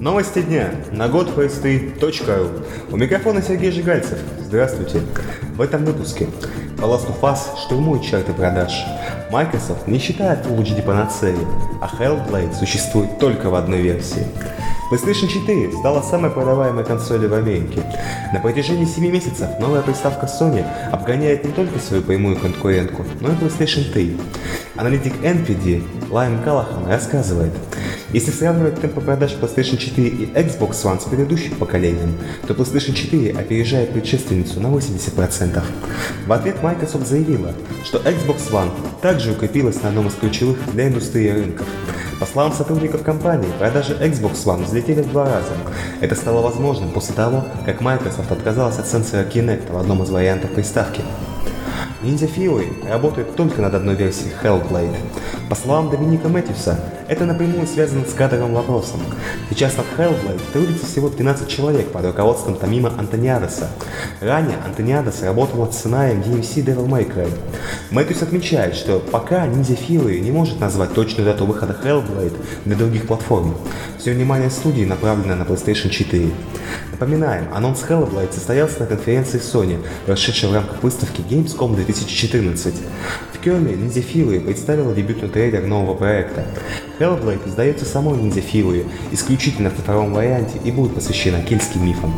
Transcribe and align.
Новости 0.00 0.40
дня 0.40 0.70
на 0.92 1.08
ру. 1.08 1.20
У 2.90 2.96
микрофона 2.96 3.42
Сергей 3.42 3.70
Жигальцев. 3.70 4.18
Здравствуйте. 4.40 5.02
В 5.56 5.60
этом 5.60 5.84
выпуске 5.84 6.26
Last 6.78 7.06
of 7.08 7.20
Us 7.20 7.40
штурмует 7.66 8.02
чарты 8.02 8.32
продаж. 8.32 8.72
Microsoft 9.30 9.86
не 9.86 9.98
считает 9.98 10.46
Full 10.46 10.82
панацеей, 10.82 11.46
а 11.82 11.90
Hellblade 11.98 12.54
существует 12.54 13.18
только 13.18 13.50
в 13.50 13.54
одной 13.54 13.82
версии. 13.82 14.26
PlayStation 14.90 15.28
4 15.28 15.70
стала 15.72 16.00
самой 16.00 16.30
продаваемой 16.30 16.84
консолью 16.84 17.28
в 17.28 17.34
Америке. 17.34 17.82
На 18.32 18.40
протяжении 18.40 18.86
7 18.86 19.06
месяцев 19.06 19.50
новая 19.60 19.82
приставка 19.82 20.24
Sony 20.24 20.64
обгоняет 20.90 21.44
не 21.44 21.52
только 21.52 21.78
свою 21.78 22.02
прямую 22.02 22.38
конкурентку, 22.38 23.04
но 23.20 23.28
и 23.28 23.32
PlayStation 23.32 23.92
3. 23.92 24.16
Аналитик 24.76 25.12
NPD 25.22 25.84
Лайм 26.10 26.42
Калахан 26.42 26.86
рассказывает, 26.88 27.52
если 28.12 28.32
сравнивать 28.32 28.80
темпы 28.80 29.00
продаж 29.00 29.36
PlayStation 29.40 29.76
4 29.76 30.08
и 30.08 30.26
Xbox 30.26 30.72
One 30.84 31.00
с 31.00 31.04
предыдущим 31.04 31.54
поколением, 31.56 32.18
то 32.46 32.54
PlayStation 32.54 32.92
4 32.92 33.32
опережает 33.38 33.92
предшественницу 33.92 34.60
на 34.60 34.66
80%. 34.66 35.62
В 36.26 36.32
ответ 36.32 36.62
Microsoft 36.62 37.06
заявила, 37.06 37.54
что 37.84 37.98
Xbox 37.98 38.50
One 38.50 38.70
также 39.00 39.32
укрепилась 39.32 39.80
на 39.82 39.90
одном 39.90 40.08
из 40.08 40.14
ключевых 40.14 40.58
для 40.72 40.88
индустрии 40.88 41.28
рынков. 41.28 41.66
По 42.18 42.26
словам 42.26 42.52
сотрудников 42.52 43.02
компании, 43.02 43.48
продажи 43.58 43.94
Xbox 43.94 44.44
One 44.44 44.64
взлетели 44.64 45.02
в 45.02 45.10
два 45.10 45.24
раза. 45.24 45.52
Это 46.00 46.14
стало 46.14 46.42
возможным 46.42 46.90
после 46.90 47.14
того, 47.14 47.44
как 47.64 47.80
Microsoft 47.80 48.30
отказалась 48.32 48.78
от 48.78 48.88
сенсора 48.88 49.22
Kinect 49.22 49.72
в 49.72 49.78
одном 49.78 50.02
из 50.02 50.10
вариантов 50.10 50.50
приставки. 50.50 51.02
Fury 52.02 52.88
работает 52.88 53.36
только 53.36 53.60
над 53.60 53.74
одной 53.74 53.94
версией 53.94 54.32
Hellblade. 54.42 54.96
По 55.50 55.54
словам 55.54 55.90
Доминика 55.90 56.28
Мэтьюса, 56.28 56.78
это 57.08 57.24
напрямую 57.26 57.66
связано 57.66 58.06
с 58.06 58.14
кадровым 58.14 58.54
вопросом. 58.54 59.00
Сейчас 59.50 59.76
над 59.76 59.86
Hellblade 59.98 60.40
трудится 60.52 60.86
всего 60.86 61.08
12 61.08 61.48
человек 61.48 61.88
под 61.88 62.06
руководством 62.06 62.56
Томима 62.56 62.92
Антониадеса. 62.96 63.68
Ранее 64.20 64.56
Антониадес 64.64 65.22
работал 65.22 65.60
над 65.60 65.74
сценарием 65.74 66.20
DMC 66.20 66.64
Devil 66.64 66.86
May 66.86 67.12
Cry. 67.12 67.30
Мэтьюс 67.90 68.22
отмечает, 68.22 68.76
что 68.76 69.00
пока 69.00 69.46
Fury 69.46 70.20
не 70.20 70.30
может 70.30 70.60
назвать 70.60 70.94
точную 70.94 71.26
дату 71.26 71.44
выхода 71.44 71.76
Hellblade 71.82 72.36
для 72.64 72.76
других 72.76 73.06
платформ, 73.06 73.56
все 73.98 74.12
внимание 74.12 74.50
студии 74.50 74.84
направлено 74.84 75.34
на 75.34 75.42
PlayStation 75.42 75.90
4. 75.90 76.30
Напоминаем, 76.92 77.48
анонс 77.52 77.82
Hellblade 77.88 78.32
состоялся 78.32 78.80
на 78.80 78.86
конференции 78.86 79.40
Sony, 79.40 79.84
прошедшей 80.06 80.48
в 80.48 80.54
рамках 80.54 80.82
выставки 80.82 81.22
Gamescom 81.22 81.74
2014. 81.92 82.74
В 83.32 83.38
Кёльне 83.40 83.72
Ninja 83.72 84.04
Fury 84.04 84.40
представила 84.40 84.94
дебютный 84.94 85.28
трейлер 85.28 85.66
нового 85.66 85.94
проекта. 85.94 86.46
Hellblade 86.98 87.48
издается 87.48 87.84
самой 87.84 88.18
Ninja 88.18 88.44
Fury, 88.44 88.86
исключительно 89.12 89.70
в 89.70 89.76
цифровом 89.76 90.12
варианте 90.12 90.58
и 90.64 90.70
будет 90.70 90.94
посвящена 90.94 91.42
кельтским 91.42 91.84
мифам. 91.84 92.14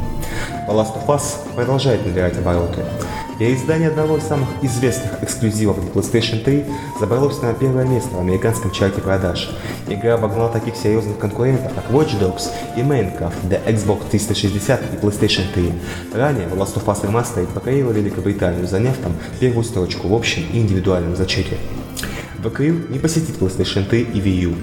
The 0.68 0.74
Last 0.74 0.94
of 0.96 1.06
Us 1.06 1.36
продолжает 1.54 2.04
набирать 2.04 2.36
обороты. 2.36 2.84
Переиздание 3.38 3.88
одного 3.88 4.19
из 4.19 4.25
самых 4.25 4.48
известных 4.62 5.22
эксклюзивов 5.22 5.80
для 5.80 5.91
PlayStation 5.91 6.42
3 6.44 6.64
забралось 7.00 7.41
на 7.42 7.55
первое 7.55 7.84
место 7.84 8.14
в 8.14 8.20
американском 8.20 8.70
чарте 8.70 9.00
продаж. 9.00 9.50
Игра 9.89 10.14
обогнала 10.14 10.50
таких 10.50 10.77
серьезных 10.77 11.19
конкурентов, 11.19 11.72
как 11.74 11.91
Watch 11.91 12.19
Dogs 12.20 12.50
и 12.77 12.80
Minecraft 12.80 13.48
для 13.48 13.58
Xbox 13.58 14.11
360 14.11 14.80
и 14.80 14.97
PlayStation 14.97 15.44
3. 15.55 15.72
Ранее 16.14 16.47
The 16.47 16.56
Last 16.56 16.74
of 16.77 16.84
Us 16.84 17.02
Remastered 17.02 17.47
покорила 17.52 17.91
Великобританию, 17.91 18.66
заняв 18.66 18.97
там 18.98 19.12
первую 19.41 19.64
строчку 19.64 20.08
в 20.08 20.14
общем 20.14 20.44
и 20.52 20.58
индивидуальном 20.58 21.17
зачете. 21.17 21.56
ВКЮ 22.42 22.90
не 22.90 22.98
посетит 22.98 23.36
PlayStation 23.38 23.84
3 23.88 24.00
и 24.00 24.20
Wii 24.20 24.50
U. 24.50 24.54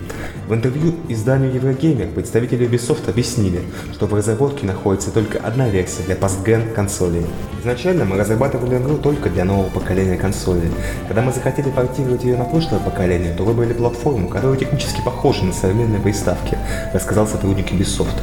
В 0.48 0.54
интервью 0.54 0.96
изданию 1.08 1.54
Eurogamer 1.54 2.12
представители 2.14 2.68
Ubisoft 2.68 3.10
объяснили, 3.10 3.62
что 3.94 4.06
в 4.06 4.14
разработке 4.14 4.66
находится 4.66 5.12
только 5.12 5.40
одна 5.40 5.70
версия 5.70 6.04
для 6.04 6.16
постген 6.16 6.74
консолей. 6.74 7.26
Изначально 7.60 8.06
мы 8.06 8.18
разрабатывали 8.18 8.78
игру 8.78 8.98
только 8.98 9.30
для 9.30 9.46
нового 9.46 9.70
поколения 9.70 10.18
консолей. 10.18 10.72
Когда 11.08 11.22
мы 11.22 11.32
захотели 11.32 11.70
портировать 11.70 12.24
ее 12.24 12.38
на 12.38 12.46
прошлое 12.46 12.80
поколение, 12.80 13.34
то 13.34 13.44
выбрали 13.44 13.74
платформу, 13.74 14.28
которая 14.28 14.58
технически 14.58 15.02
похожа 15.04 15.46
на 15.46 15.54
современные 15.54 16.02
приставки, 16.02 16.58
рассказал 16.94 17.28
сотрудник 17.28 17.72
Ubisoft. 17.72 18.18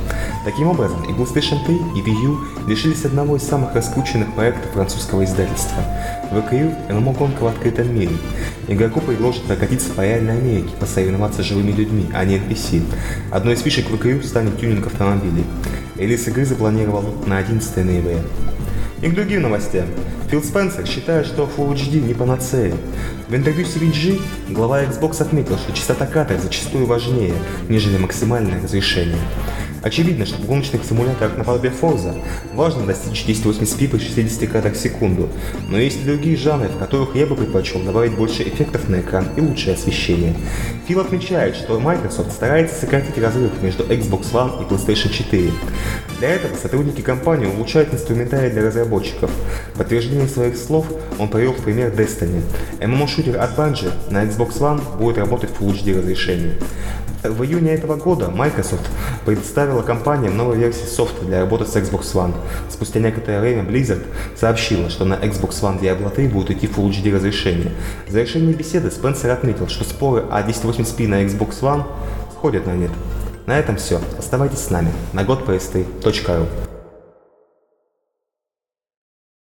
Таким 0.45 0.69
образом, 0.69 1.03
и 1.05 1.13
PlayStation 1.13 1.65
3, 1.65 1.75
и 1.75 2.03
Wii 2.03 2.25
U 2.25 2.39
лишились 2.67 3.05
одного 3.05 3.37
из 3.37 3.43
самых 3.43 3.75
раскрученных 3.75 4.35
проектов 4.35 4.73
французского 4.73 5.25
издательства. 5.25 5.83
ВКЮ– 6.31 6.75
ММО-гонка 6.89 7.43
в 7.43 7.47
открытом 7.47 7.95
мире. 7.95 8.13
Игроку 8.69 9.01
предложат 9.01 9.45
прокатиться 9.45 9.93
по 9.93 10.01
реальной 10.01 10.39
Америке, 10.39 10.71
посоревноваться 10.79 11.43
с 11.43 11.47
живыми 11.47 11.73
людьми, 11.73 12.07
а 12.13 12.25
не 12.25 12.37
NPC. 12.37 12.83
Одной 13.31 13.55
из 13.55 13.61
фишек 13.63 13.87
ВКЮ 13.87 14.23
станет 14.23 14.59
тюнинг 14.61 14.87
автомобилей. 14.87 15.45
Релиз 15.97 16.27
игры 16.29 16.45
запланировал 16.45 17.05
на 17.27 17.39
11 17.39 17.77
ноября. 17.85 18.19
И 19.03 19.09
к 19.09 19.15
другим 19.15 19.43
новостям. 19.43 19.87
Фил 20.31 20.43
Спенсер 20.43 20.87
считает, 20.87 21.27
что 21.27 21.49
Full 21.57 21.75
HD 21.75 22.01
не 22.01 22.15
панацея. 22.15 22.75
В 23.29 23.35
интервью 23.35 23.65
CVG 23.65 24.21
глава 24.51 24.83
Xbox 24.83 25.23
отметил, 25.23 25.57
что 25.59 25.73
частота 25.73 26.07
кадров 26.07 26.43
зачастую 26.43 26.87
важнее, 26.87 27.35
нежели 27.69 27.99
максимальное 27.99 28.63
разрешение. 28.63 29.19
Очевидно, 29.87 30.27
что 30.27 30.43
в 30.43 30.47
гоночных 30.47 30.83
симуляторах 30.85 31.39
наподобие 31.39 31.73
Forza 31.73 32.21
важно 32.55 32.85
достичь 32.85 33.25
1080p 33.25 33.89
при 33.89 33.99
60 34.01 34.51
кадрах 34.51 34.75
в 34.75 34.77
секунду, 34.77 35.29
но 35.69 35.79
есть 35.79 36.03
и 36.03 36.05
другие 36.05 36.37
жанры, 36.37 36.67
в 36.67 36.77
которых 36.77 37.15
я 37.15 37.25
бы 37.25 37.37
предпочел 37.37 37.81
добавить 37.85 38.17
больше 38.17 38.43
эффектов 38.43 38.89
на 38.89 38.99
экран 38.99 39.29
и 39.37 39.41
лучшее 39.41 39.75
освещение. 39.75 40.35
Фил 40.89 40.99
отмечает, 40.99 41.55
что 41.55 41.79
Microsoft 41.79 42.33
старается 42.33 42.81
сократить 42.81 43.17
разрыв 43.17 43.63
между 43.63 43.85
Xbox 43.85 44.33
One 44.33 44.61
и 44.61 44.69
PlayStation 44.69 45.09
4. 45.09 45.53
Для 46.19 46.31
этого 46.31 46.57
сотрудники 46.57 47.01
компании 47.01 47.47
улучшают 47.47 47.95
инструментарий 47.95 48.51
для 48.51 48.63
разработчиков. 48.63 49.31
В 49.73 49.79
подтверждение 49.79 50.27
своих 50.27 50.57
слов 50.57 50.87
он 51.17 51.29
привел 51.29 51.53
в 51.53 51.63
пример 51.63 51.93
Destiny. 51.93 52.43
MMO-шутер 52.81 53.37
от 53.37 53.57
Bungie 53.57 53.93
на 54.11 54.25
Xbox 54.25 54.59
One 54.59 54.99
будет 54.99 55.19
работать 55.19 55.51
в 55.51 55.63
Full 55.63 55.75
HD 55.75 55.97
разрешении. 55.97 56.55
В 57.23 57.43
июне 57.43 57.73
этого 57.73 57.97
года 57.97 58.31
Microsoft 58.31 58.89
представила 59.25 59.83
компаниям 59.83 60.37
новую 60.37 60.59
версию 60.59 60.87
софта 60.87 61.25
для 61.25 61.41
работы 61.41 61.65
с 61.65 61.75
Xbox 61.75 62.13
One. 62.15 62.35
Спустя 62.69 63.01
некоторое 63.01 63.41
время 63.41 63.63
Blizzard 63.63 64.05
сообщила, 64.37 64.91
что 64.91 65.05
на 65.05 65.15
Xbox 65.15 65.61
One 65.63 65.81
Diablo 65.81 66.15
3 66.15 66.29
будет 66.29 66.51
идти 66.51 66.67
Full 66.67 66.91
HD 66.91 67.15
разрешение. 67.15 67.73
В 68.07 68.13
завершении 68.13 68.53
беседы 68.53 68.91
Спенсер 68.91 69.31
отметил, 69.31 69.69
что 69.69 69.85
споры 69.85 70.25
о 70.31 70.43
1080p 70.43 71.09
на 71.09 71.25
Xbox 71.25 71.61
One 71.61 71.85
сходят 72.33 72.67
на 72.67 72.75
нет. 72.75 72.91
На 73.47 73.59
этом 73.59 73.77
все. 73.77 74.01
Оставайтесь 74.19 74.59
с 74.59 74.71
нами 74.71 74.93
на 75.13 75.21
godps3.ru 75.21 76.66